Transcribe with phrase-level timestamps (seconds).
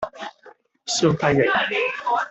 [0.87, 1.45] 燒雞翼